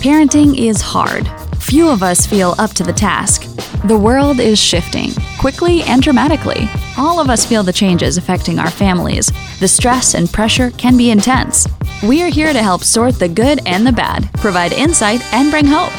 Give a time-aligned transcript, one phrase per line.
[0.00, 1.28] Parenting is hard.
[1.56, 3.42] Few of us feel up to the task.
[3.88, 6.68] The world is shifting, quickly and dramatically.
[6.96, 9.28] All of us feel the changes affecting our families.
[9.58, 11.66] The stress and pressure can be intense.
[12.04, 15.66] We are here to help sort the good and the bad, provide insight, and bring
[15.66, 15.92] hope.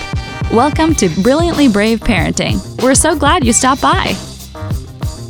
[0.50, 2.82] Welcome to Brilliantly Brave Parenting.
[2.82, 4.16] We're so glad you stopped by.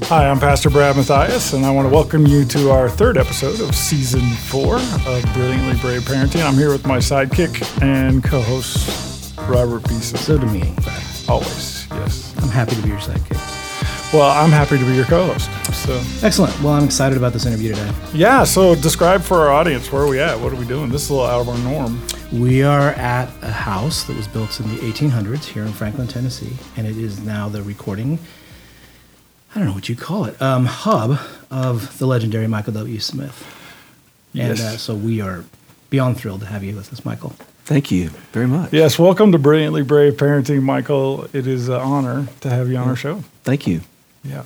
[0.04, 3.60] Hi, I'm Pastor Brad Matthias, and I want to welcome you to our third episode
[3.62, 6.44] of season four of Brilliantly Brave Parenting.
[6.44, 10.18] I'm here with my sidekick and co host, Robert Beeson.
[10.18, 11.04] So to me, Brad.
[11.28, 12.34] Always, yes.
[12.42, 13.38] I'm happy to be your sidekick.
[14.12, 15.50] Well, I'm happy to be your co host.
[15.76, 16.60] So, Excellent.
[16.62, 17.92] Well, I'm excited about this interview today.
[18.14, 20.40] yeah, so describe for our audience where are we at?
[20.40, 20.90] What are we doing?
[20.90, 22.02] This is a little out of our norm.
[22.32, 26.56] We are at a house that was built in the 1800s here in Franklin, Tennessee,
[26.78, 28.20] and it is now the recording,
[29.54, 33.00] I don't know what you call it, um, hub of the legendary Michael W.
[33.00, 33.46] Smith.
[34.34, 34.60] Yes.
[34.60, 35.44] And uh, so we are
[35.90, 37.34] beyond thrilled to have you with us, Michael.
[37.66, 38.72] Thank you very much.
[38.74, 41.26] Yes, welcome to Brilliantly Brave Parenting, Michael.
[41.34, 43.24] It is an honor to have you on our show.
[43.44, 43.82] Thank you.
[44.24, 44.44] Yeah.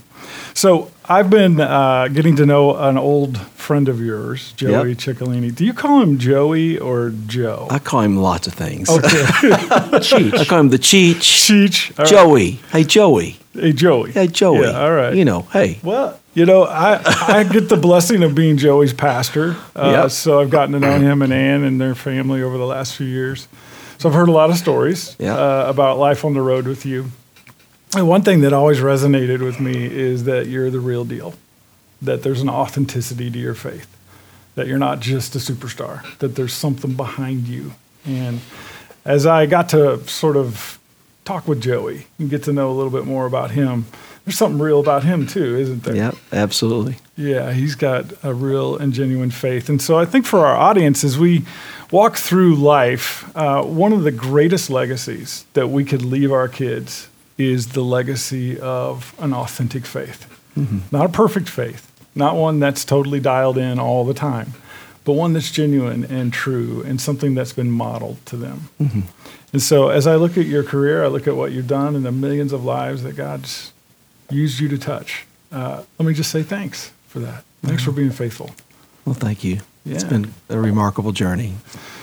[0.54, 4.98] So I've been uh, getting to know an old friend of yours, Joey Yep.
[5.00, 5.54] Ciccolini.
[5.54, 7.68] Do you call him Joey or Joe?
[7.70, 8.90] I call him lots of things.
[8.90, 9.08] okay.
[9.08, 10.38] Cheech.
[10.38, 11.16] I call him the Cheech.
[11.18, 11.98] Cheech.
[12.00, 12.10] All right.
[12.12, 12.52] Joey.
[12.72, 13.38] Hey, Joey.
[13.54, 14.12] Hey, Joey.
[14.12, 14.62] Hey, Joey.
[14.62, 15.14] Yeah, all right.
[15.16, 15.80] You know, hey.
[15.84, 19.56] Well, you know, I, I get the blessing of being Joey's pastor.
[19.76, 20.12] Uh, Yep.
[20.12, 23.06] So I've gotten to know him and Ann and their family over the last few
[23.06, 23.48] years.
[24.00, 25.36] So I've heard a lot of stories Yeah.
[25.36, 27.12] uh, about life on the road with you.
[27.96, 31.36] And one thing that always resonated with me is that you're the real deal,
[32.02, 33.86] that there's an authenticity to your faith,
[34.56, 37.74] that you're not just a superstar, that there's something behind you.
[38.04, 38.40] And
[39.06, 40.80] as I got to sort of
[41.26, 43.86] talk with Joey and get to know a little bit more about him,
[44.26, 45.96] there's something real about him too, isn't there?
[45.96, 46.98] Yep, absolutely.
[47.18, 49.70] Yeah, he's got a real and genuine faith.
[49.70, 51.44] And so I think for our audience, as we
[51.92, 57.10] walk through life, uh, one of the greatest legacies that we could leave our kids
[57.38, 60.30] is the legacy of an authentic faith.
[60.92, 64.54] Not a perfect faith, not one that's totally dialed in all the time,
[65.04, 68.70] but one that's genuine and true and something that's been modeled to them.
[69.52, 72.06] And so as I look at your career, I look at what you've done and
[72.06, 73.72] the millions of lives that God's
[74.30, 75.26] used you to touch.
[75.52, 77.44] Uh, let me just say thanks for that.
[77.62, 78.50] Thanks for being faithful.
[79.06, 79.60] Well, thank you.
[79.86, 81.56] It's been a remarkable journey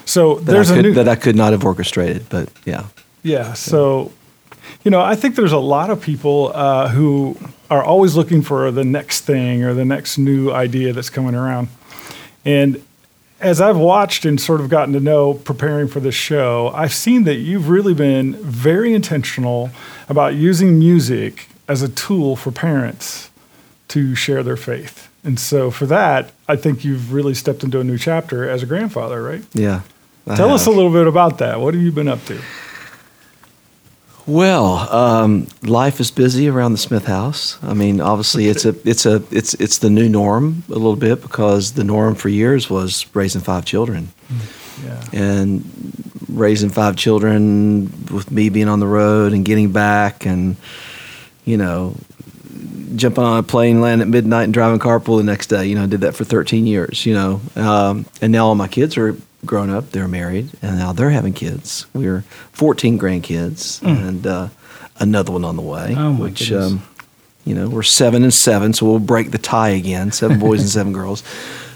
[0.04, 2.86] So there's I a could, new that I could not have orchestrated, but yeah.
[3.22, 3.54] yeah.
[3.54, 4.12] So
[4.84, 7.36] you know, I think there's a lot of people uh, who
[7.70, 11.68] are always looking for the next thing or the next new idea that's coming around.
[12.44, 12.82] And
[13.40, 17.24] as I've watched and sort of gotten to know preparing for this show, I've seen
[17.24, 19.70] that you've really been very intentional
[20.08, 23.30] about using music as a tool for parents
[23.88, 25.08] to share their faith.
[25.24, 28.66] And so for that, I think you've really stepped into a new chapter as a
[28.66, 29.44] grandfather, right?
[29.52, 29.82] Yeah.
[30.26, 31.60] I Tell us a little bit about that.
[31.60, 32.40] What have you been up to?
[34.30, 37.58] Well, um, life is busy around the Smith house.
[37.64, 41.20] I mean, obviously, it's a it's a it's it's the new norm a little bit
[41.20, 44.10] because the norm for years was raising five children.
[44.84, 45.04] Yeah.
[45.12, 45.64] and
[46.28, 50.56] raising five children with me being on the road and getting back and
[51.44, 51.96] you know
[52.94, 55.82] jumping on a plane land at midnight and driving carpool the next day you know
[55.82, 59.16] I did that for 13 years you know um, and now all my kids are
[59.46, 61.86] grown up they're married and now they're having kids.
[61.94, 64.48] We're 14 grandkids and uh,
[64.98, 65.96] another one on the way Mm.
[66.18, 66.82] Oh, which um,
[67.44, 70.68] you know we're seven and seven so we'll break the tie again seven boys and
[70.68, 71.22] seven girls.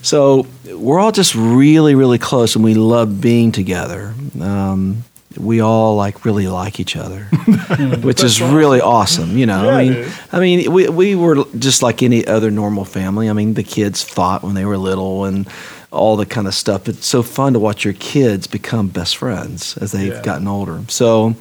[0.02, 4.12] So we're all just really really close and we love being together.
[4.40, 5.04] Um,
[5.36, 7.24] we all like really like each other
[8.02, 9.64] which is really awesome you know?
[9.64, 13.28] Yeah, i mean i mean we, we were just like any other normal family.
[13.28, 15.48] I mean the kids fought when they were little and
[15.94, 19.76] all the kind of stuff it's so fun to watch your kids become best friends
[19.78, 20.22] as they've Yeah.
[20.22, 21.34] gotten older so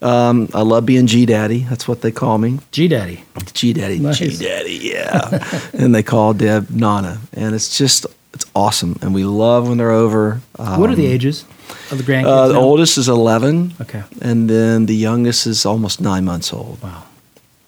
[0.00, 1.64] um, I love being G Daddy.
[1.68, 2.60] That's what they call me.
[2.70, 3.24] G Daddy.
[3.52, 4.18] G Daddy, Nice.
[4.18, 5.42] G Daddy, yeah.
[5.72, 9.90] and they call Deb Nana, and it's just it's awesome, and we love when they're
[9.90, 10.40] over.
[10.56, 11.44] Um, what are the ages
[11.90, 12.26] of the grandkids?
[12.28, 12.60] Uh, the now?
[12.60, 14.04] oldest is eleven, Okay.
[14.22, 16.78] and then the youngest is almost nine months old.
[16.80, 17.02] Wow.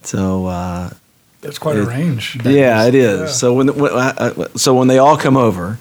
[0.04, 0.90] So uh,
[1.40, 2.38] That's quite a range.
[2.44, 3.20] yeah, it is.
[3.20, 3.26] Yeah.
[3.26, 5.78] So when, when I, I- so when they all come over,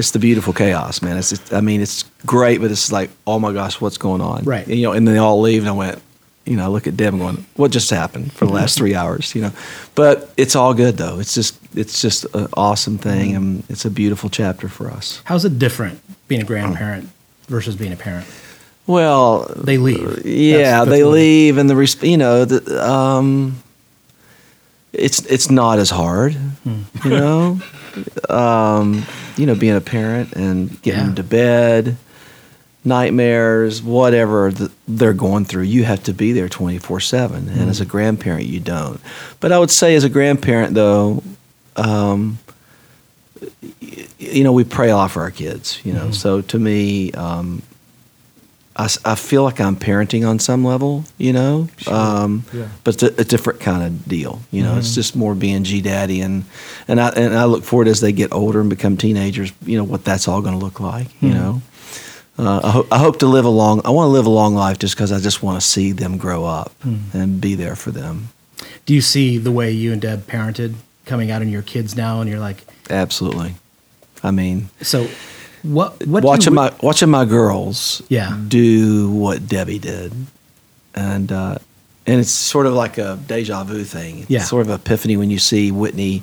[0.00, 1.16] it's the beautiful chaos, man.
[1.16, 4.42] It's just, I mean, it's great, but it's like, oh my gosh, what's going on?
[4.44, 4.66] Right.
[4.66, 6.02] You know, and then they all leave, and I went,
[6.46, 8.94] you know, I look at Deb and going, what just happened for the last three
[8.96, 9.34] hours?
[9.36, 9.52] You know,
[9.94, 11.20] but it's all good though.
[11.20, 15.20] It's just, it's just an awesome thing, and it's a beautiful chapter for us.
[15.24, 17.08] How's it different being a grandparent
[17.46, 18.26] versus being a parent?
[18.86, 20.24] Well, They leave.
[20.26, 23.62] Yeah, That's- that's they leave, and the resp- you know the um,
[24.92, 26.82] it's it's not as hard, Hmm.
[27.04, 27.60] you know.
[28.28, 29.04] um,
[29.36, 31.06] you know, being a parent and getting Yeah.
[31.06, 31.96] them to bed,
[32.84, 37.48] nightmares, whatever th- they're going through, you have to be there 24 7.
[37.48, 39.00] And as a grandparent, you don't.
[39.40, 41.22] But I would say, as a grandparent, though,
[41.76, 42.38] um,
[44.18, 46.10] you know, we pray a lot for our kids, you know.
[46.10, 47.62] So to me, um,
[48.86, 52.68] I, I feel like I'm parenting on some level, you know, um, Yeah.
[52.84, 54.40] but it's a, a different kind of deal.
[54.50, 56.44] You know, it's just more being G daddy, and
[56.88, 59.52] and I and I look forward as they get older and become teenagers.
[59.66, 61.08] You know what that's all going to look like.
[61.22, 61.62] You know,
[62.38, 63.82] uh, I, ho- I hope to live a long.
[63.84, 66.16] I want to live a long life just because I just want to see them
[66.16, 66.72] grow up
[67.12, 68.28] and be there for them.
[68.86, 70.74] Do you see the way you and Deb parented
[71.04, 73.54] coming out in your kids now, and you're like, Absolutely.
[74.22, 75.06] I mean, so
[75.62, 76.06] what?
[76.06, 78.36] What watching my watching my girls Yeah.
[78.48, 80.12] do what Debbie did,
[80.94, 81.56] and uh,
[82.06, 84.20] and it's sort of like a deja vu thing.
[84.20, 84.42] It's Yeah.
[84.44, 86.22] sort of epiphany when you see Whitney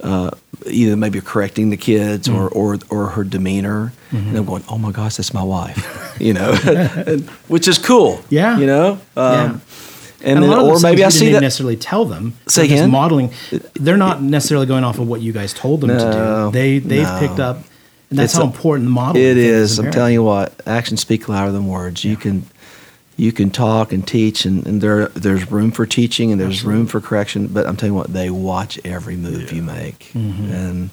[0.00, 0.30] uh,
[0.66, 2.58] either maybe correcting the kids or, Mm-hmm.
[2.58, 6.50] or or her demeanor, and I'm going, oh my gosh, that's my wife, you know,
[7.06, 8.20] and- which is cool.
[8.28, 8.58] Yeah.
[8.58, 8.98] you know.
[9.16, 9.60] Um,
[10.24, 11.40] And, a then, or maybe I see didn't that.
[11.40, 12.34] necessarily tell them.
[12.46, 12.90] Say again?
[12.92, 13.32] modeling.
[13.74, 16.50] They're not necessarily going off of what you guys told them to do.
[16.52, 17.18] They they've no.
[17.18, 17.58] picked up,
[18.12, 19.20] and that's It's how a- important the model.
[19.20, 19.78] It is.
[19.78, 20.52] I'm telling you what.
[20.66, 22.04] Actions speak louder than words.
[22.04, 22.44] You can,
[23.16, 26.86] you can talk and teach, and, and there there's room for teaching and there's room
[26.86, 27.46] for correction.
[27.48, 30.90] But I'm telling you what, they watch every move you make, and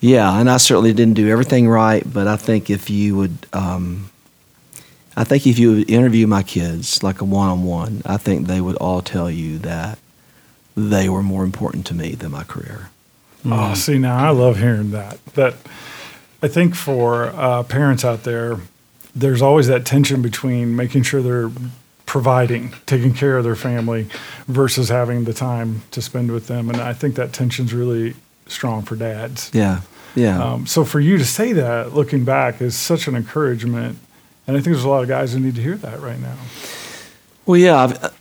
[0.00, 2.02] yeah, and I certainly didn't do everything right.
[2.10, 4.10] But I think if you would, um,
[5.16, 8.76] I think if you would interview my kids like a one-on-one, I think they would
[8.76, 9.98] all tell you that
[10.76, 12.90] they were more important to me than my career.
[13.44, 15.24] Oh, see, now I love hearing that.
[15.34, 15.54] That
[16.42, 18.58] I think for uh, parents out there,
[19.14, 21.50] there's always that tension between making sure they're
[22.06, 24.08] providing, taking care of their family,
[24.46, 26.68] versus having the time to spend with them.
[26.68, 28.14] And I think that tension's really
[28.46, 29.50] strong for dads.
[29.54, 29.80] Yeah,
[30.14, 30.42] yeah.
[30.42, 33.98] Um, so for you to say that, looking back, is such an encouragement.
[34.46, 36.36] And I think there's a lot of guys who need to hear that right now.
[37.46, 38.14] Well, yeah, I've,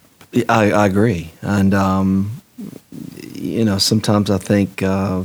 [0.47, 2.41] I, I agree, and um,
[3.39, 5.23] you know, sometimes I think, uh,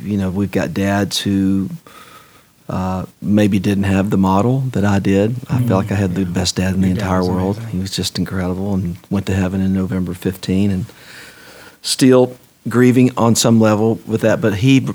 [0.00, 1.68] you know, we've got dads who
[2.68, 5.36] uh, maybe didn't have the model that I did.
[5.48, 7.56] I felt like I had the best dad in the Your dad entire world.
[7.56, 7.72] amazing.
[7.72, 10.86] He was just incredible, and went to heaven in November 15, and
[11.82, 12.36] still
[12.68, 14.40] grieving on some level with that.
[14.40, 14.86] But he,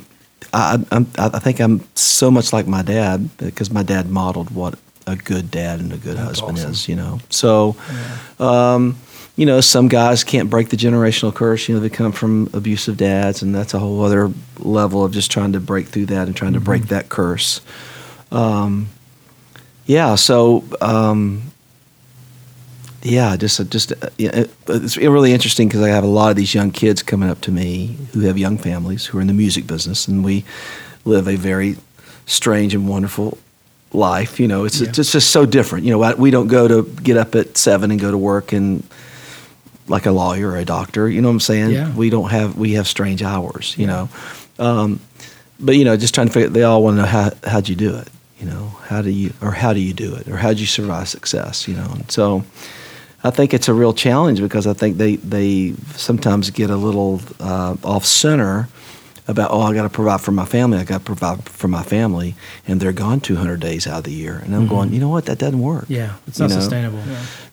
[0.53, 4.77] I, I'm, I think I'm so much like my dad because my dad modeled what
[5.05, 6.71] a good dad and a good That's husband awesome.
[6.71, 6.87] is.
[6.87, 7.75] You know, so.
[8.39, 8.97] Um,
[9.35, 11.67] you know, some guys can't break the generational curse.
[11.67, 15.31] You know, they come from abusive dads, and that's a whole other level of just
[15.31, 17.61] trying to break through that and trying to break that curse.
[18.31, 18.89] Um,
[19.85, 21.41] yeah, so um,
[23.01, 26.35] yeah, just just uh, yeah, it- it's really interesting because I have a lot of
[26.37, 29.33] these young kids coming up to me who have young families who are in the
[29.33, 30.45] music business, and we
[31.05, 31.75] live a very
[32.25, 33.37] strange and wonderful
[33.91, 34.39] life.
[34.39, 34.89] You know, it's Yeah.
[34.89, 35.85] it's just so different.
[35.85, 38.83] You know, we don't go to get up at seven and go to work and
[39.87, 41.09] like a lawyer or a doctor.
[41.09, 41.71] You know what I'm saying?
[41.71, 41.93] Yeah.
[41.95, 43.75] We don't have we have strange hours.
[43.77, 44.09] You know,
[44.59, 44.99] um,
[45.59, 46.49] but you know, just trying to figure.
[46.49, 48.07] They all want to know how how'd you do it.
[48.39, 50.65] You know, how do you or how do you do it or how would you
[50.65, 51.67] survive success?
[51.67, 52.43] You know, and so.
[53.25, 57.21] I think it's a real challenge because I think they, they sometimes get a little
[57.39, 58.67] uh, off center
[59.27, 61.83] about oh I got to provide for my family I got to provide for my
[61.83, 62.35] family
[62.67, 65.25] and they're gone 200 days out of the year and I'm going you know what
[65.27, 65.93] that doesn't work Mm-hmm.
[65.93, 66.59] Yeah, it's You not know?
[66.59, 66.99] sustainable.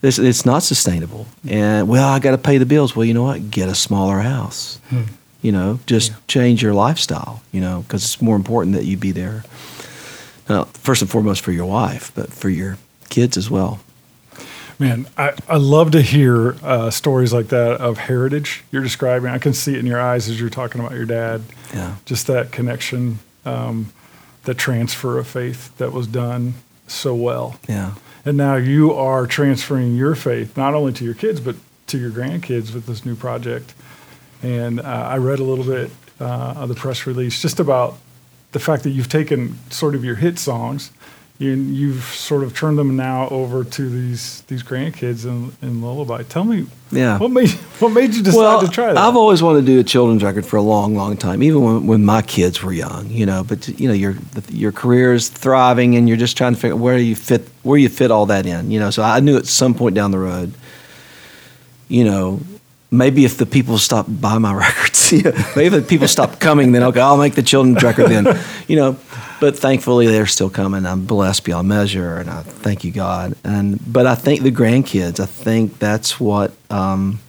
[0.03, 1.27] It's, it's not sustainable.
[1.49, 2.97] And well, I got to pay the bills.
[2.97, 3.51] Well, you know what?
[3.51, 4.79] Get a smaller house.
[4.89, 5.03] Hmm.
[5.43, 6.17] You know, just Yeah.
[6.29, 7.43] change your lifestyle.
[7.53, 9.45] You know, because it's more important that you be there.
[10.49, 12.79] Now, first and foremost for your wife, but for your
[13.11, 13.79] kids as well.
[14.81, 19.31] Man, I, I love to hear uh, stories like that of heritage you're describing.
[19.31, 21.43] I can see it in your eyes as you're talking about your dad.
[21.75, 21.97] Yeah.
[22.07, 23.93] Just that connection, um,
[24.45, 26.55] that transfer of faith that was done
[26.87, 27.61] so well.
[27.69, 27.93] Yeah.
[28.25, 31.57] And now you are transferring your faith not only to your kids, but
[31.89, 33.75] to your grandkids with this new project.
[34.43, 37.99] And uh, I read a little bit uh, of the press release just about
[38.53, 40.91] the fact that you've taken sort of your hit songs
[41.41, 46.23] and you've sort of turned them now over to these these grandkids in, in lullaby.
[46.23, 47.17] Tell me, Yeah.
[47.19, 48.99] what made what made you decide well, to try that?
[48.99, 51.87] I've always wanted to do a children's record for a long, long time, even when,
[51.87, 53.09] when my kids were young.
[53.11, 54.17] You know, but you know, your
[54.51, 57.79] your career is thriving, and you're just trying to figure out where you fit where
[57.79, 58.71] you fit all that in.
[58.71, 60.53] You know, so I knew at some point down the road,
[61.89, 62.41] you know,
[62.91, 65.11] maybe if the people stop buying my records,
[65.57, 68.39] maybe if the people stop coming, then okay, I'll make the children's record then.
[68.69, 68.97] You know,
[69.41, 70.87] but thankfully they're still coming.
[70.87, 73.35] I'm blessed beyond measure, and I thank you God.
[73.43, 76.53] And but I think the grandkids, I think that's what.
[76.71, 77.21] Um,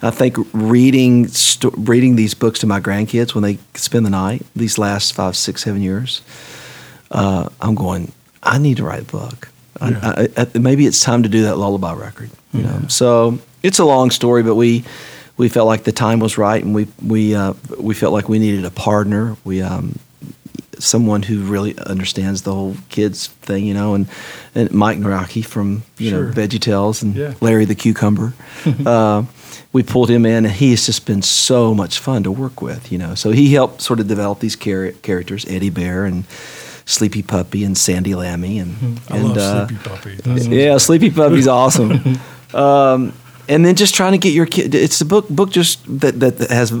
[0.00, 4.46] I think reading sto- reading these books to my grandkids when they spend the night
[4.54, 6.22] these last five, six, seven years,
[7.10, 8.12] uh, I'm going.
[8.42, 9.48] I need to write a book.
[9.80, 9.98] Yeah.
[10.02, 12.30] I, I, I, maybe it's time to do that lullaby record.
[12.52, 14.84] You know, so it's a long story, but we
[15.36, 18.38] we felt like the time was right, and we we uh, we felt like we
[18.38, 19.36] needed a partner.
[19.44, 19.98] We um,
[20.78, 24.06] someone who really understands the whole kids thing, you know, and,
[24.54, 26.24] and Mike Nawrocki from you Sure.
[26.26, 27.34] know VeggieTales and Yeah.
[27.40, 28.32] Larry the Cucumber.
[28.86, 29.24] uh,
[29.72, 32.90] we pulled him in, and he has just been so much fun to work with,
[32.90, 33.14] you know.
[33.14, 36.24] So he helped sort of develop these char- characters, Eddie Bear and
[36.86, 39.12] Sleepy Puppy and Sandy Lammy, and Mm-hmm.
[39.12, 40.14] I and love uh, Sleepy Puppy.
[40.16, 42.18] That's yeah, Sleepy Puppy's awesome.
[42.54, 43.12] Um,
[43.48, 44.74] and then just trying to get your kid.
[44.74, 46.72] It's a book book just that that has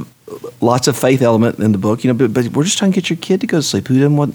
[0.60, 2.18] lots of faith element in the book, you know.
[2.18, 3.88] But, but we're just trying to get your kid to go to sleep.
[3.88, 4.34] Who doesn't want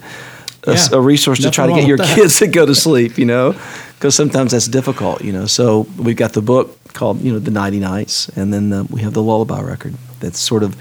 [0.65, 0.88] a, Yeah.
[0.97, 2.15] a resource to try to get your that.
[2.15, 3.55] kids to go to sleep, you know?
[3.95, 5.45] Because sometimes that's difficult, you know.
[5.45, 9.01] So we've got the book called you know the Nighty Nights, and then the, we
[9.01, 9.95] have the lullaby record.
[10.19, 10.75] That's sort of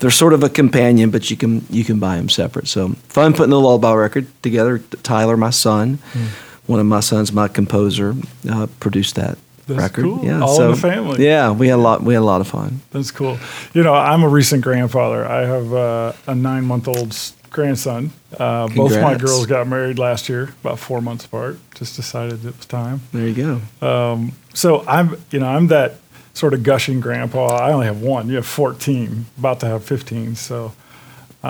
[0.00, 2.66] they're sort of a companion, but you can you can buy them separate.
[2.68, 4.80] So fun putting the lullaby record together.
[5.02, 6.26] Tyler, my son, Hmm.
[6.66, 8.14] one of my sons, my composer,
[8.50, 10.04] uh, produced that That's record.
[10.04, 10.24] cool.
[10.24, 11.24] Yeah, All in so, the family.
[11.24, 12.02] Yeah, we had a lot.
[12.02, 12.80] We had a lot of fun.
[12.90, 13.38] That's cool.
[13.72, 15.24] You know, I'm a recent grandfather.
[15.24, 17.16] I have uh, a nine month old
[17.50, 18.12] grandson.
[18.38, 21.58] Uh, both my girls got married last year, about four months apart.
[21.74, 23.02] Just decided it was time.
[23.12, 24.30] There you go.
[24.54, 25.96] So I'm, you know, I'm that
[26.34, 27.56] sort of gushing grandpa.
[27.56, 28.28] I only have one.
[28.28, 30.34] You have 14, about to have 15.
[30.36, 30.72] So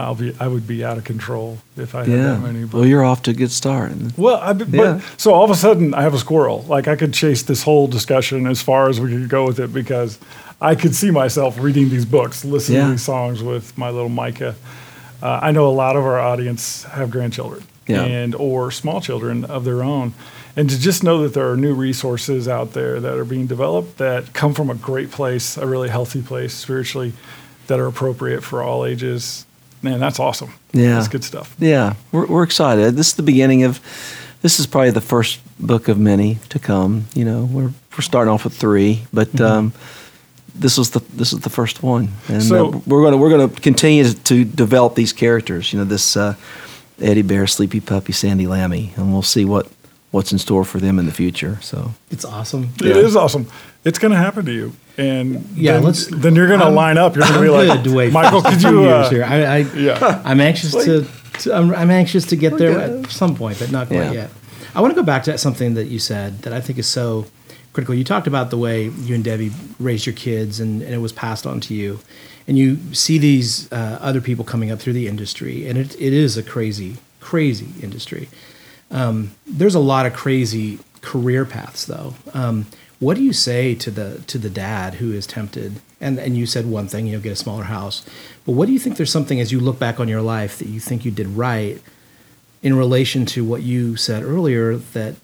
[0.00, 2.16] I'll be, I would be out of control if I had yeah.
[2.34, 2.64] that many.
[2.64, 3.92] But Well, you're off to a good start.
[4.16, 5.00] Well, I, but Yeah.
[5.16, 6.62] so all of a sudden I have a squirrel.
[6.68, 9.72] Like I could chase this whole discussion as far as we could go with it
[9.72, 10.18] because
[10.60, 12.84] I could see myself reading these books, listening Yeah.
[12.86, 14.54] to these songs with my little Micah.
[15.22, 19.64] Uh, I know a lot of our audience have grandchildren and or small children of
[19.64, 20.14] their own,
[20.56, 23.98] and to just know that there are new resources out there that are being developed
[23.98, 27.12] that come from a great place, a really healthy place spiritually,
[27.66, 29.44] that are appropriate for all ages.
[29.84, 30.50] Man, that's awesome.
[30.72, 30.94] Yeah.
[30.94, 31.54] that's good stuff.
[31.58, 32.96] Yeah, we're, we're excited.
[32.96, 33.80] This is the beginning of.
[34.40, 37.04] This is probably the first book of many to come.
[37.14, 39.44] You know, we're we're starting off with three, but Mm-hmm.
[39.44, 39.72] um,
[40.54, 43.48] this was the this is the first one, and So- uh, we're gonna we're gonna
[43.60, 45.72] continue to develop these characters.
[45.72, 46.34] You know, this uh,
[47.00, 49.66] Eddie Bear, Sleepy Puppy, Sandy Lammy, and we'll see what
[50.14, 51.58] what's in store for them in the future.
[51.60, 52.70] So It's awesome.
[52.80, 53.02] It Yeah.
[53.06, 53.46] is awesome.
[53.84, 56.96] It's going to happen to you, and Yeah, then, let's- then you're going to line
[56.98, 57.16] up.
[57.16, 58.80] You're going to be like, to wait Michael, for could two you?
[58.82, 59.24] years Uh, here?
[59.24, 60.22] I, I, yeah.
[60.30, 61.04] I'm anxious to,
[61.40, 63.00] to I'm, I'm anxious to get there Okay.
[63.02, 64.12] at some point, but not quite Yeah.
[64.12, 64.30] yet.
[64.74, 67.26] I want to go back to something that you said that I think is so
[67.72, 67.94] critical.
[67.94, 71.12] You talked about the way you and Debbie raised your kids, and, and it was
[71.12, 71.98] passed on to you,
[72.48, 76.12] and you see these uh, other people coming up through the industry, and it, it
[76.12, 78.28] is a crazy, crazy industry.
[78.90, 82.14] Um, there's a lot of crazy career paths, though.
[82.32, 82.66] Um,
[83.00, 85.80] what do you say to the to the dad who is tempted?
[86.00, 88.04] And and you said one thing, you know, get a smaller house.
[88.46, 88.96] But what do you think?
[88.96, 91.80] There's something as you look back on your life that you think you did right
[92.62, 95.16] in relation to what you said earlier that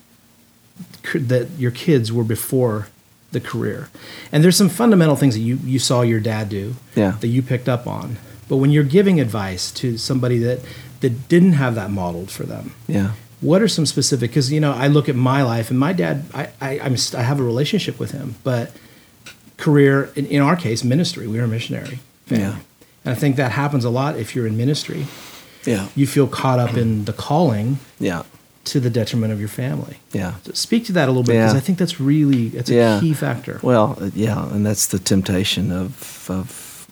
[1.15, 2.89] that your kids were before
[3.33, 3.89] the career.
[4.33, 7.13] And there's some fundamental things that you you saw your dad do Yeah.
[7.21, 8.17] that you picked up on.
[8.49, 10.61] But when you're giving advice to somebody that
[11.01, 14.73] that didn't have that modeled for them, yeah, what are some specific because you know
[14.73, 17.99] i look at my life and my dad i I, I'm, I have a relationship
[17.99, 18.73] with him but
[19.57, 22.45] career in, in our case ministry we were a missionary family.
[22.45, 22.57] Yeah.
[23.05, 25.07] and i think that happens a lot if you're in ministry
[25.67, 28.23] yeah, you feel caught up in the calling yeah,
[28.65, 30.33] to the detriment of your family yeah.
[30.45, 31.59] so speak to that a little bit because Yeah.
[31.59, 33.01] i think that's really it's a Yeah.
[33.01, 36.87] key factor Well, uh, yeah, and that's the temptation of of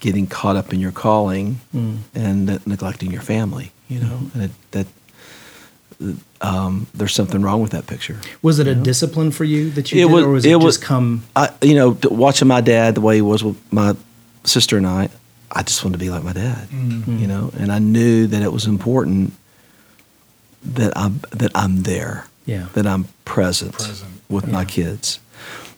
[0.00, 1.98] getting caught up in your calling Mm.
[2.14, 3.70] and neglecting your family.
[3.88, 4.34] You know, Mm-hmm.
[4.40, 4.86] and it, that
[6.40, 8.16] um, there's something wrong with that picture.
[8.42, 10.56] was it a discipline for you that you It did was- or was it, it
[10.56, 13.94] was- just come I, you know, watching my dad the way he was with my
[14.44, 15.10] sister and I,
[15.52, 16.68] I just wanted to be like my dad.
[16.72, 19.32] You know, and I knew that it was important
[20.64, 22.26] that I'm that I'm there.
[22.46, 22.66] Yeah.
[22.74, 24.10] That I'm present, Present.
[24.28, 25.18] with my kids.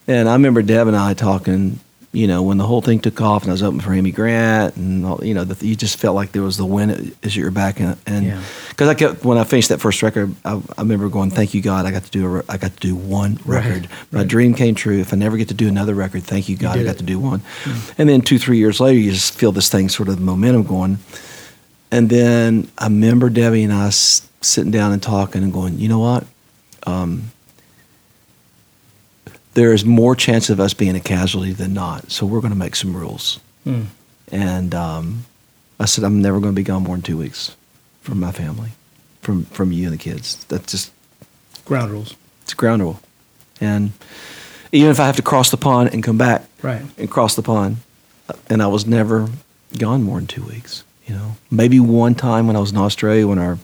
[0.07, 1.81] And I remember Deb and I talking.
[2.15, 4.77] You know, when the whole thing took off, and I was opening for Amy Grant,
[4.77, 7.35] and all, you know, the, you just felt like there was the wind at at
[7.35, 8.43] your back, and Yeah.
[8.69, 11.63] because I kept when I finished that first record, I, I remember going, "Thank you,
[11.63, 13.89] God, I got to do a, I got to do one Right, record.
[14.11, 14.29] My right.
[14.29, 15.01] dream came true.
[15.01, 16.99] If I never get to do another record, thank you, God, I got it.
[16.99, 17.41] To do one."
[17.97, 20.99] And then two, three years later, you just feel this thing sort of momentum going.
[21.91, 25.89] And then I remember Debbie and I s- sitting down and talking and going, "You
[25.89, 26.27] know what?
[26.87, 27.32] Um,
[29.55, 32.11] there is more chance of us being a casualty than not.
[32.11, 33.87] So we're going to make some rules." Mm.
[34.31, 35.25] And um,
[35.79, 37.55] I said, I'm never going to be gone more than two weeks
[38.01, 38.71] from my family,
[39.21, 40.45] from from you and the kids.
[40.47, 40.93] That's just
[41.65, 43.01] ground rules it's ground rule.
[43.61, 43.93] And
[44.73, 47.43] even if I have to cross the pond and come back right and cross the
[47.43, 47.79] pond,
[48.49, 49.29] and I was never
[49.79, 50.85] gone more than two weeks.
[51.07, 53.59] You know, maybe one time when I was in Australia when our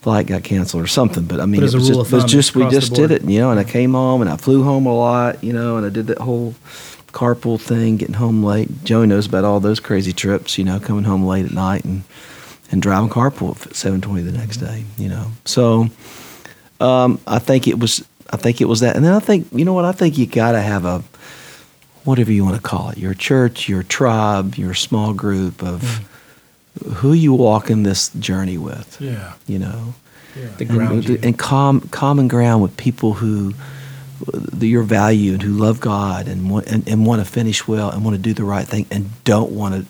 [0.00, 1.24] flight got canceled or something.
[1.24, 3.38] But I mean, But it was just, it was just we just did it, you
[3.38, 3.50] know.
[3.50, 6.06] And I came home and I flew home a lot, you know, and I did
[6.08, 6.54] that whole
[7.12, 8.84] carpool thing, getting home late.
[8.84, 12.02] Joey knows about all those crazy trips, you know, coming home late at night and
[12.72, 15.26] and driving carpool at seven twenty the next day, you know.
[15.44, 15.88] So
[16.80, 19.64] um, I think it was I think it was that, and then I think you
[19.64, 21.02] know what I think you got to have a
[22.04, 25.82] whatever you want to call it, your church, your tribe, your small group of
[26.84, 29.34] who you walk in this journey with, Yeah.
[29.46, 29.94] you know,
[30.36, 30.48] Yeah.
[30.58, 33.54] The ground and, and com, common ground with people who
[34.32, 37.90] the, your value and who love God and want and, and want to finish well
[37.90, 39.86] and want to do the right thing and don't want to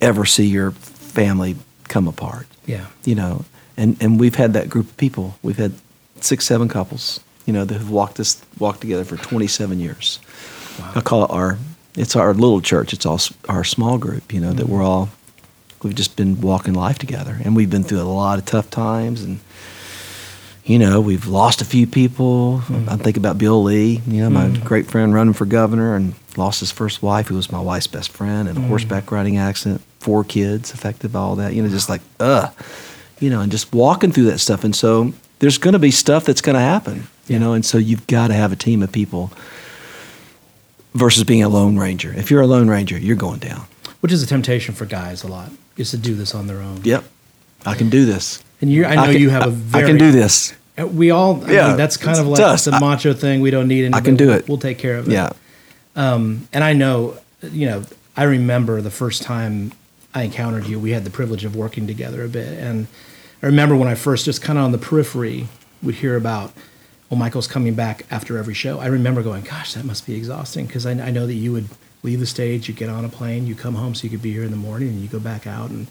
[0.00, 2.86] ever see your family come apart yeah.
[3.04, 3.44] you know,
[3.76, 5.36] and, and we've had that group of people.
[5.42, 5.72] We've had
[6.20, 10.20] six, seven couples, you know, that have walked this walked together for 27 years.
[10.94, 11.58] I call it our
[11.96, 12.92] it's our little church.
[12.92, 13.18] It's all
[13.48, 14.72] our small group, you know, that mm-hmm.
[14.72, 15.08] we're all
[15.82, 19.22] we've just been walking life together, and we've been through a lot of tough times,
[19.22, 19.40] and
[20.64, 22.62] you know, we've lost a few people.
[22.66, 22.90] Mm-hmm.
[22.90, 24.64] I think about Bill Lee, you know, my mm-hmm.
[24.64, 28.10] great friend running for governor, and lost his first wife, who was my wife's best
[28.10, 28.68] friend, in a mm-hmm.
[28.68, 29.82] horseback riding accident.
[30.00, 31.54] Four kids affected by all that.
[31.54, 32.52] You know, just like ugh,
[33.18, 34.64] you know, and just walking through that stuff.
[34.64, 37.78] And so there's going to be stuff that's going to happen, you know, and so
[37.78, 39.32] you've got to have a team of people
[40.94, 42.12] versus being a lone ranger.
[42.16, 43.66] If you're a lone ranger, you're going down.
[44.00, 46.80] Which is a temptation for guys a lot, is to do this on their own.
[46.84, 47.04] Yep,
[47.64, 48.42] I can do this.
[48.60, 49.84] And you, I know can- you have a I- very.
[49.84, 50.52] I can do this.
[50.78, 52.64] Uh, We all, I Yeah, mean, that's kind it's of like dust.
[52.66, 53.40] the I- macho thing.
[53.40, 54.02] We don't need anybody.
[54.02, 54.48] I can do We'll- it.
[54.48, 55.12] We'll take care of it.
[55.12, 55.30] Yeah,
[55.96, 57.16] Um, and I know,
[57.52, 57.84] you know,
[58.16, 59.72] I remember the first time
[60.14, 60.78] I encountered you.
[60.78, 62.86] We had the privilege of working together a bit, and
[63.42, 65.48] I remember when I first, just kind of on the periphery,
[65.82, 66.52] would hear about,
[67.08, 68.80] well, Michael's coming back after every show.
[68.80, 71.68] I remember going, "Gosh, that must be exhausting," because I, I know that you would
[72.02, 74.32] leave the stage, you get on a plane, you come home so you could be
[74.32, 75.88] here in the morning, and you go back out, and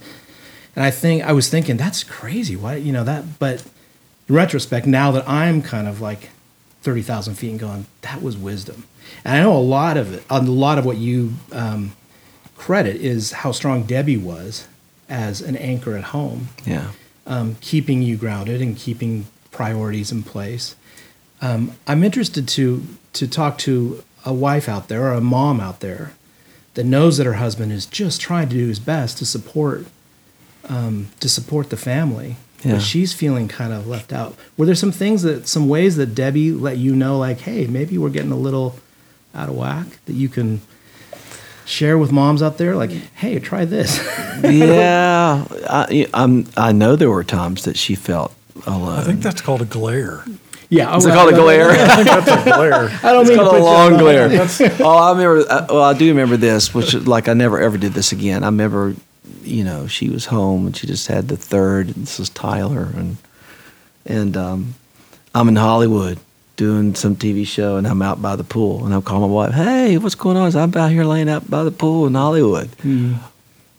[0.76, 2.56] and I think I was thinking that's crazy.
[2.56, 3.40] Why, you know that?
[3.40, 3.66] But
[4.30, 6.30] in retrospect, now that I'm kind of like
[6.82, 8.86] thirty thousand feet and going, that was wisdom.
[9.26, 10.24] And I know a lot of it.
[10.30, 11.94] A lot of what you um,
[12.56, 14.68] credit is how strong Debbie was
[15.10, 16.92] as an anchor at home, yeah,
[17.26, 20.76] um, keeping you grounded and keeping priorities in place.
[21.42, 25.80] Um, I'm interested to to talk to a wife out there or a mom out
[25.80, 26.14] there
[26.74, 29.86] that knows that her husband is just trying to do his best to support
[30.70, 32.74] um, to support the family, Yeah.
[32.74, 34.36] but she's feeling kind of left out.
[34.58, 37.98] Were there some things that some ways that Debbie let you know, like, hey, maybe
[37.98, 38.78] we're getting a little
[39.34, 40.60] out of whack that you can
[41.66, 43.98] share with moms out there, like, hey, try this.
[44.44, 45.46] yeah.
[45.70, 48.34] I, I'm, I know there were times that she felt
[48.66, 49.00] alone.
[49.00, 50.24] I think that's called a glare.
[50.70, 51.68] Yeah, Is it oh, called a I- glare?
[51.74, 52.90] That's a glare.
[53.04, 54.30] I don't It's mean to called a long on- glare.
[54.82, 55.52] oh, I remember.
[55.52, 58.44] I, well, I do remember this, which like I never ever did this again.
[58.44, 58.96] I remember,
[59.44, 61.90] you know, she was home and she just had the third.
[61.90, 63.18] This was Tyler, and
[64.06, 64.76] and um,
[65.34, 66.20] I'm in Hollywood
[66.58, 69.54] doing some TV show, and I'm out by the pool, and I'm calling my wife.
[69.54, 70.56] Hey, what's going on?
[70.56, 72.70] I'm out here laying out by the pool in Hollywood.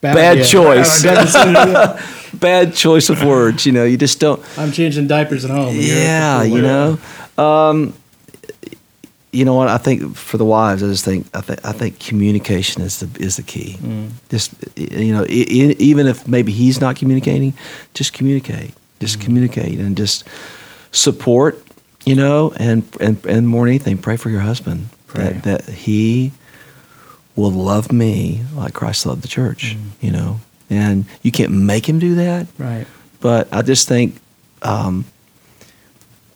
[0.01, 0.45] Bad yeah.
[0.45, 1.03] choice.
[1.05, 2.01] It.
[2.41, 3.67] Bad choice of words.
[3.67, 4.43] You know, you just don't.
[4.59, 5.75] I'm changing diapers at home.
[5.75, 6.99] you're at the Yeah, you know.
[7.37, 7.95] Um,
[9.33, 9.69] you know what?
[9.69, 13.23] I think for the wives, I just think I think I think communication is the
[13.23, 13.77] is the key.
[13.81, 14.11] Mm.
[14.31, 17.53] Just you know, even if maybe he's not communicating,
[17.95, 18.73] just communicate.
[19.01, 19.25] Just Mm.
[19.25, 20.25] communicate and just
[20.93, 21.63] support.
[22.05, 25.25] You know, and and and more than anything, pray for your husband Pray.
[25.25, 26.33] that that he
[27.39, 29.77] will love me like Christ loved the church.
[29.77, 29.91] Mm.
[30.01, 32.87] You know, and you can't make him do that Right.
[33.21, 34.21] but I just think,
[34.63, 35.05] um,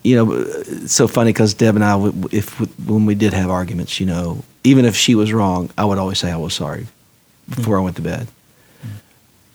[0.02, 1.96] you know, it's so funny because Deb and I,
[2.30, 5.98] if when we did have arguments, you know, even if she was wrong, I would
[5.98, 6.86] always say I was sorry
[7.48, 8.26] before I went to bed,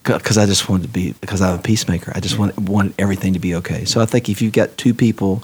[0.03, 2.11] because I just wanted to be because I'm a peacemaker.
[2.15, 3.85] I just want want everything to be okay.
[3.85, 5.43] So I think if you've got two people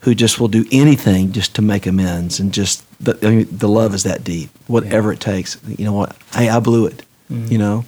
[0.00, 3.68] who just will do anything just to make amends and just the, I mean, the
[3.68, 5.58] love is that deep, whatever it takes.
[5.66, 6.16] You know what?
[6.32, 7.02] Hey, I blew it.
[7.50, 7.84] You know.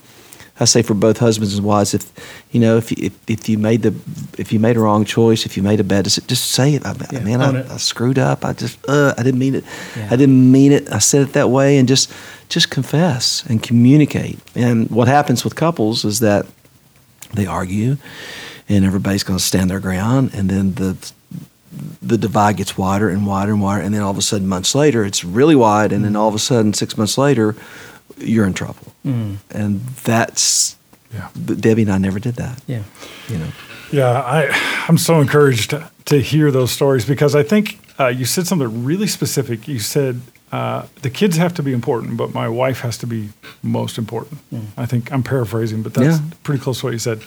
[0.63, 2.13] I say for both husbands and wives, if
[2.51, 3.95] you know, if you, if, if you made the
[4.37, 6.85] if you made a wrong choice, if you made a bad decision, just say it.
[6.85, 7.71] I, Yeah, man, I, it.
[7.71, 8.45] I screwed up.
[8.45, 9.65] I just uh, I didn't mean it.
[9.97, 10.09] Yeah.
[10.11, 10.93] I didn't mean it.
[10.93, 12.13] I said it that way, and just
[12.51, 14.39] just confess and communicate.
[14.55, 16.45] And what happens with couples is that
[17.33, 17.97] they argue,
[18.69, 21.13] and everybody's going to stand their ground, and then the
[22.03, 24.75] the divide gets wider and wider and wider, and then all of a sudden, months
[24.75, 27.55] later, it's really wide, and then all of a sudden, six months later,
[28.19, 28.93] you're in trouble.
[29.05, 29.37] Mm.
[29.51, 30.77] And that's
[31.15, 31.29] Yeah.
[31.35, 32.61] Debbie and I never did that.
[32.67, 32.83] Yeah.
[33.29, 33.49] You know,
[33.93, 38.25] Yeah, I, I'm so encouraged to, to hear those stories because I think uh, you
[38.25, 39.67] said something really specific.
[39.69, 40.21] You said
[40.53, 43.31] uh, the kids have to be important, but my wife has to be
[43.63, 44.41] most important.
[44.77, 46.25] I think I'm paraphrasing, but that's Yeah.
[46.43, 47.21] pretty close to what you said.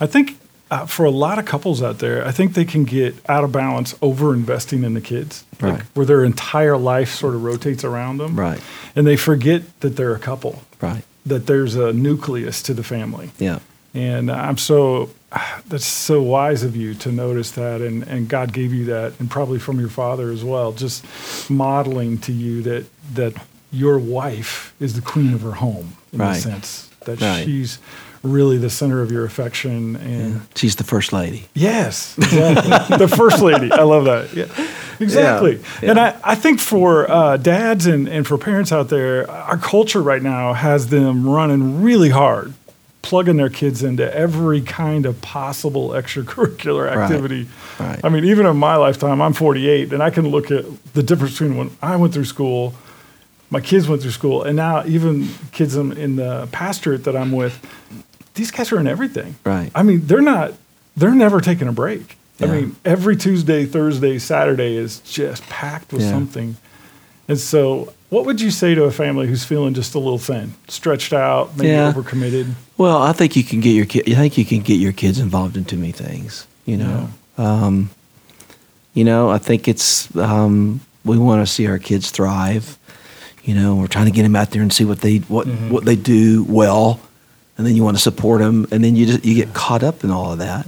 [0.00, 0.36] I think
[0.74, 3.52] uh, for a lot of couples out there, I think they can get out of
[3.52, 5.82] balance over investing in the kids, like, Right.
[5.94, 8.60] where their entire life sort of rotates around them, Right.
[8.96, 11.02] And they forget that they're a couple, Right.
[11.26, 13.30] that there's a nucleus to the family.
[13.38, 13.58] Yeah.
[13.94, 15.10] And I'm so
[15.68, 19.30] that's so wise of you to notice that, and, and God gave you that, and
[19.30, 21.04] probably from your father as well, just
[21.50, 22.84] modeling to you that
[23.14, 23.32] that
[23.72, 27.44] your wife is the queen of her home in a sense that Right.
[27.44, 27.78] she's
[28.24, 31.46] really the center of your affection and She's the first lady.
[31.54, 32.96] Yes, exactly.
[32.98, 33.70] the first lady.
[33.70, 34.32] I love that.
[34.34, 34.46] Yeah,
[34.98, 35.60] exactly.
[35.82, 36.00] Yeah, And.
[36.00, 40.22] I, I think for uh, dads and, and for parents out there, our culture right
[40.22, 42.54] now has them running really hard,
[43.02, 47.46] plugging their kids into every kind of possible extracurricular Right, activity.
[47.78, 48.00] right.
[48.02, 51.32] I mean, even in my lifetime, I'm 48, and I can look at the difference
[51.34, 52.72] between when I went through school,
[53.50, 57.30] my kids went through school, and now even kids in, in the pastorate that I'm
[57.30, 57.60] with,
[58.34, 59.36] these guys are in everything.
[59.44, 59.70] Right.
[59.74, 60.52] I mean, they're not,
[60.96, 62.16] they're never taking a break.
[62.40, 66.10] I mean, every Tuesday, Thursday, Saturday is just packed with Yeah.
[66.10, 66.56] something.
[67.28, 70.54] And so, what would you say to a family who's feeling just a little thin,
[70.68, 71.92] stretched out, maybe Yeah.
[71.92, 72.52] overcommitted?
[72.76, 74.02] Well, I think you can get your kid.
[74.10, 76.46] I think you can get your kids involved in too many things.
[76.66, 77.90] You know, um,
[78.94, 79.30] you know.
[79.30, 82.76] I think it's um, we want to see our kids thrive.
[83.44, 85.84] You know, we're trying to get them out there and see what they what what
[85.84, 87.00] they do well,
[87.56, 90.04] and then you want to support them, and then you just you get caught up
[90.04, 90.66] in all of that,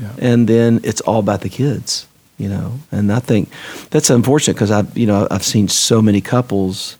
[0.00, 0.12] Yeah.
[0.18, 2.06] and then it's all about the kids.
[2.38, 3.48] You know, and I think
[3.90, 6.96] that's unfortunate because I you know I've seen so many couples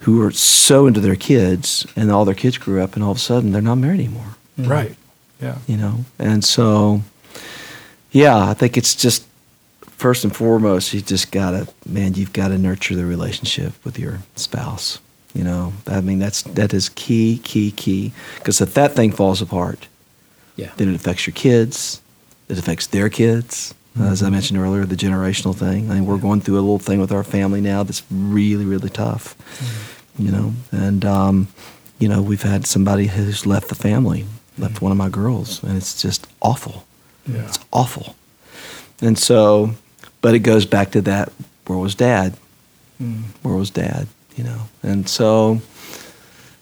[0.00, 3.16] who are so into their kids, and all their kids grew up, and all of
[3.16, 4.36] a sudden they're not married anymore.
[4.58, 4.70] Mm-hmm.
[4.70, 4.94] Right.
[5.40, 5.58] Yeah.
[5.66, 7.02] You know, and so,
[8.12, 9.26] yeah, I think it's just
[9.82, 14.18] first and foremost, you just gotta, man, you've got to nurture the relationship with your
[14.36, 14.98] spouse.
[15.34, 18.12] You know, I mean, that's that is key, key, key.
[18.38, 19.88] Because if that thing falls apart,
[20.56, 20.70] Yeah.
[20.76, 22.00] then it affects your kids.
[22.48, 23.74] It affects their kids.
[23.98, 25.90] As I mentioned earlier, the generational thing.
[25.90, 28.88] I mean, we're going through a little thing with our family now that's really, really
[28.88, 29.36] tough.
[30.18, 31.48] You know, and um,
[31.98, 34.24] you know, we've had somebody who's left the family,
[34.58, 36.84] left one of my girls, and it's just awful.
[37.26, 37.46] Yeah.
[37.46, 38.16] It's awful.
[39.00, 39.74] And so,
[40.20, 41.32] but it goes back to that.
[41.66, 42.34] Where was Dad?
[43.00, 43.22] Mm.
[43.42, 44.06] Where was Dad?
[44.36, 45.60] You know, and so,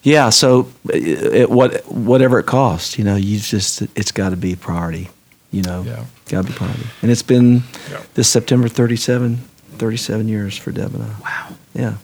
[0.03, 0.31] yeah.
[0.31, 4.53] So, it, it, what whatever it costs, you know, you just it's got to be
[4.53, 5.09] a priority.
[5.53, 6.05] You know, Yeah.
[6.29, 6.85] got to be priority.
[7.03, 8.01] And it's been Yeah.
[8.15, 9.39] this September 37,
[9.79, 11.09] 37 years for Deb and I.
[11.23, 11.57] Wow.
[11.75, 11.95] Yeah,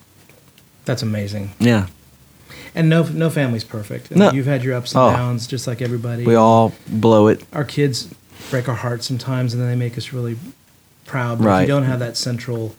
[0.85, 1.53] That's amazing.
[1.59, 1.87] yeah.
[2.75, 4.15] And no, no family's perfect.
[4.15, 4.31] No.
[4.33, 5.11] You've had your ups and Oh.
[5.11, 6.25] downs, just like everybody.
[6.25, 7.43] We all blow it.
[7.53, 8.09] our kids
[8.51, 10.37] break our hearts sometimes, and then they make us really
[11.07, 11.39] proud.
[11.39, 11.61] But if Right.
[11.63, 12.75] you don't have that central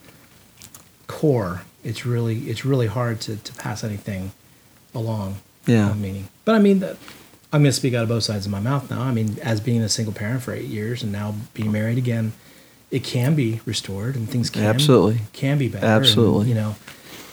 [1.17, 4.31] core, it's really it's really hard to, to pass anything
[4.93, 5.37] along.
[5.65, 5.93] Yeah.
[5.93, 6.29] meaning.
[6.45, 6.95] But I mean, that,
[7.51, 9.01] I'm going to speak out of both sides of my mouth now.
[9.01, 12.33] I mean, as being a single parent for eight years and now being married again,
[12.91, 15.21] it can be restored and things can Absolutely.
[15.33, 15.85] can be better.
[15.85, 16.49] and, Absolutely.
[16.49, 16.75] you know,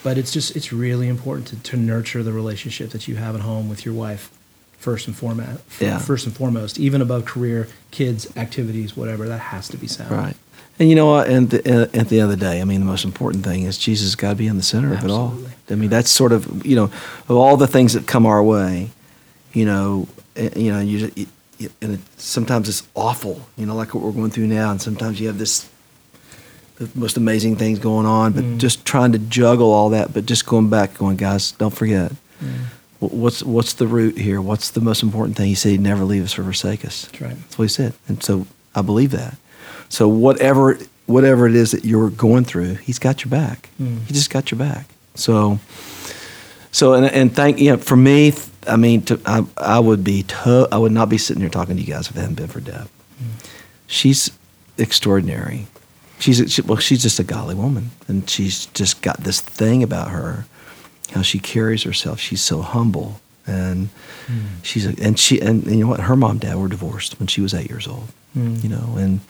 [0.02, 3.42] but it's just it's really important to, to nurture the relationship that you have at
[3.42, 4.30] home with your wife
[4.78, 5.62] first and foremost.
[5.78, 5.98] Yeah.
[5.98, 10.10] First and foremost, even above career, kids, activities, whatever, that has to be sound.
[10.10, 10.36] Right.
[10.78, 11.28] And you know what?
[11.28, 11.58] And the,
[11.94, 14.16] at the end of the day, I mean, the most important thing is Jesus has
[14.16, 15.36] got to be in the center of it all.
[15.70, 16.84] I mean, that's sort of you know,
[17.28, 18.90] of all the things that come our way,
[19.52, 21.12] you know, eh, you know, you,
[21.58, 24.82] you, and it, sometimes it's awful, you know, like what we're going through now, and
[24.82, 25.68] sometimes you have this
[26.76, 28.58] the most amazing things going on, but Mm.
[28.58, 32.10] just trying to juggle all that, but just going back, going, guys, don't forget.
[32.98, 34.40] wh- What's what's the root here?
[34.40, 35.46] What's the most important thing?
[35.46, 37.36] He said, he'd "Never leave us or forsake us." That's right.
[37.42, 39.36] That's what he said, and so I believe that.
[39.88, 43.68] So whatever whatever it is that you're going through, he's got your back.
[43.80, 44.04] Mm.
[44.06, 44.86] He just got your back.
[45.14, 45.58] So
[46.72, 48.32] so and and thank you know for me,
[48.66, 51.76] I mean, to, I I would be to, I would not be sitting here talking
[51.76, 52.88] to you guys if it hadn't been for Deb.
[53.86, 54.30] She's
[54.78, 55.66] extraordinary.
[56.18, 60.10] She's she, well, she's just a golly woman, and she's just got this thing about
[60.10, 60.46] her,
[61.12, 62.18] how she carries herself.
[62.18, 63.90] She's so humble, and
[64.62, 66.00] she's a, and she and, and you know what?
[66.00, 68.08] Her mom and dad were divorced when she was eight years old.
[68.36, 68.62] Mm.
[68.62, 69.20] You know, and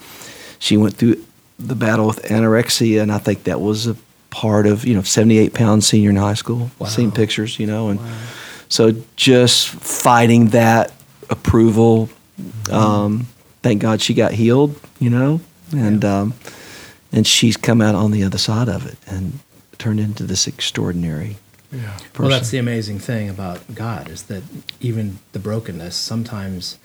[0.65, 1.23] she went through
[1.59, 3.97] the battle with anorexia, and I think that was a
[4.31, 6.71] part of you know 78 pounds senior in high school.
[6.79, 6.89] Wow.
[6.89, 8.07] Seen pictures, you know, and Wow.
[8.69, 10.93] so just fighting that
[11.29, 12.09] approval.
[12.71, 13.27] Um,
[13.63, 16.21] thank God she got healed, you know, and Yeah.
[16.21, 16.35] um,
[17.13, 19.39] and she's come out on the other side of it and
[19.79, 21.37] turned into this extraordinary
[21.71, 21.81] Yeah.
[22.13, 22.23] person.
[22.25, 24.43] Well, that's the amazing thing about God is that
[24.81, 26.79] even the brokenness, sometimes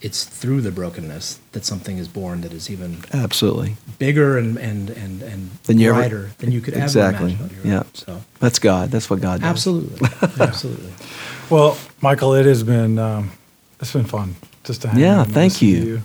[0.00, 4.88] it's through the brokenness that something is born that is even absolutely bigger and and
[4.90, 7.32] and and Than you ever- brighter than you could Exactly.
[7.32, 7.58] ever imagine.
[7.58, 7.74] on your.
[7.74, 7.82] Yeah.
[7.94, 8.90] So that's God.
[8.90, 9.48] That's what God does.
[9.50, 10.08] absolutely,
[10.40, 10.92] absolutely.
[11.50, 13.30] Well, Michael, it has been um,
[13.80, 16.02] it's been fun just to hang Yeah, and thank listen to you.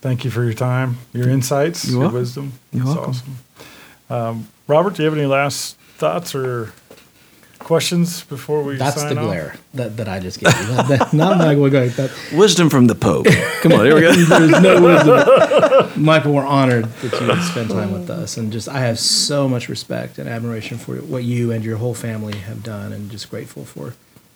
[0.00, 2.18] Thank you for your time, your insights, You're your welcome.
[2.18, 2.52] wisdom.
[2.72, 3.10] You're It's welcome.
[3.10, 3.36] awesome.
[4.10, 6.72] Um, Robert, do you have any last thoughts or
[7.64, 9.26] questions before we That's sign the off?
[9.26, 10.66] glare that, that I just gave you.
[10.74, 11.68] That- that- not Michael.
[11.70, 13.26] Going, that, Wisdom from the Pope.
[13.62, 14.12] Come on, here we go.
[14.14, 16.02] there's no wisdom.
[16.04, 19.48] Michael, we're honored that you would spend time with us, and just I have so
[19.48, 23.30] much respect and admiration for what you and your whole family have done, and just
[23.30, 23.94] grateful for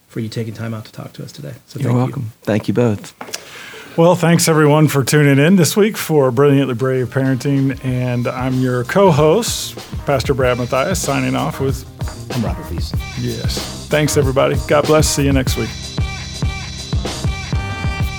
[0.09, 1.53] for you taking time out to talk to us today.
[1.67, 2.33] So You're thank welcome.
[2.43, 3.15] Thank you both.
[3.99, 7.85] Well, thanks everyone for tuning in this week for Brilliantly Brave Parenting.
[7.85, 12.37] And I'm your co host, Pastor Brad Matthias, signing off with you.
[12.37, 12.97] I'm Robert Beeson.
[13.19, 13.89] yes.
[13.89, 14.55] Thanks, everybody.
[14.69, 15.09] God bless.
[15.09, 15.69] See you next week.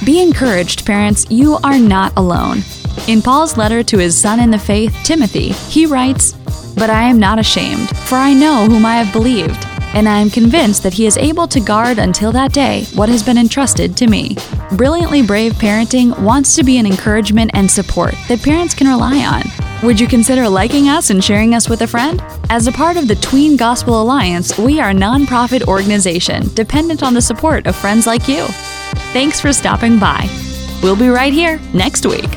[0.05, 2.57] Be encouraged, parents, you are not alone.
[3.07, 6.33] In Paul's letter to his son in the faith, Timothy, he writes,
[6.75, 10.29] But I am not ashamed, for I know whom I have believed, and I am
[10.29, 14.07] convinced that he is able to guard until that day what has been entrusted to
[14.07, 14.37] me.
[14.73, 19.43] Brilliantly Brave Parenting wants to be an encouragement and support that parents can rely on.
[19.85, 22.21] Would you consider liking us and sharing us with a friend?
[22.49, 27.13] As a part of the Tween Gospel Alliance, we are a nonprofit organization dependent on
[27.13, 28.45] the support of friends like you.
[29.13, 30.27] Thanks for stopping by.
[30.83, 32.29] We'll be right here next week.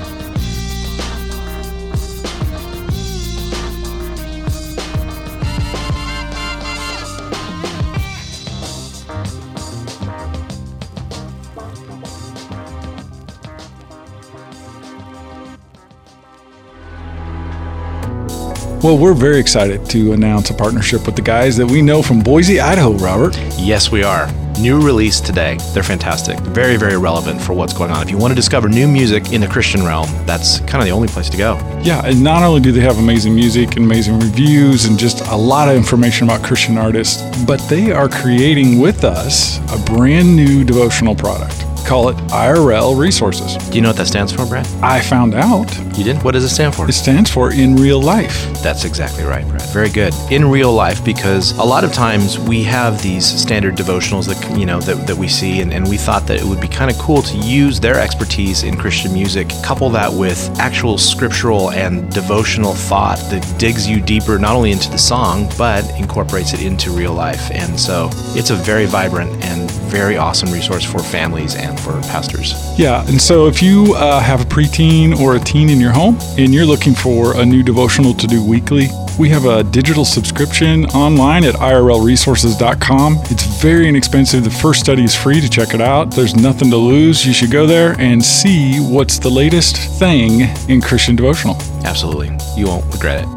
[18.83, 22.19] Well, we're very excited to announce a partnership with the guys that we know from
[22.19, 23.39] Boise, Idaho, Robert.
[23.57, 24.29] Yes, we are.
[24.59, 25.57] New release today.
[25.73, 26.37] They're fantastic.
[26.41, 28.03] Very, very relevant for what's going on.
[28.03, 30.91] If you want to discover new music in the Christian realm, that's kind of the
[30.91, 31.59] only place to go.
[31.85, 35.37] Yeah, and not only do they have amazing music and amazing reviews and just a
[35.37, 40.65] lot of information about Christian artists, but they are creating with us a brand new
[40.65, 41.65] devotional product.
[41.87, 43.57] Call it IRL Resources.
[43.69, 44.67] Do you know what that stands for, Brad?
[44.83, 46.25] I found out You didn't?
[46.25, 46.89] What does it stand for?
[46.89, 48.51] it stands for in real life.
[48.63, 49.63] That's exactly right, Brad.
[49.73, 50.15] Very good.
[50.31, 54.65] In real life, because a lot of times we have these standard devotionals that you
[54.67, 56.97] know that, that we see, and, and we thought that it would be kind of
[56.99, 62.73] cool to use their expertise in Christian music, couple that with actual scriptural and devotional
[62.75, 67.13] thought that digs you deeper not only into the song but incorporates it into real
[67.13, 67.51] life.
[67.51, 72.55] And so it's a very vibrant and very awesome resource for families and for pastors.
[72.79, 76.17] Yeah, and so if you uh, have a preteen or a teen in your home
[76.39, 80.87] and you're looking for a new devotional to do weekly, we have a digital subscription
[80.87, 83.19] online at irlresources.com.
[83.25, 84.45] It's very inexpensive.
[84.45, 86.11] The first study is free to check it out.
[86.11, 87.27] There's nothing to lose.
[87.27, 91.57] You should go there and see what's the latest thing in Christian devotional.
[91.85, 92.31] Absolutely.
[92.57, 93.29] You won't regret it.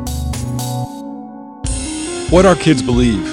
[2.31, 3.25] What our kids believe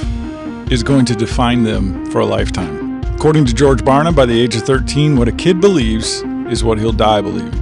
[0.72, 2.81] is going to define them for a lifetime.
[3.22, 6.76] According to George Barna, by the age of 13, what a kid believes is what
[6.76, 7.61] he'll die believing.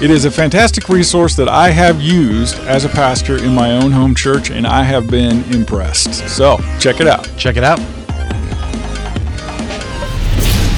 [0.00, 3.90] It is a fantastic resource that I have used as a pastor in my own
[3.90, 6.14] home church, and I have been impressed.
[6.28, 7.28] So check it out.
[7.36, 7.80] Check it out.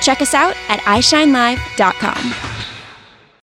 [0.00, 2.69] Check us out at iShineLive.com.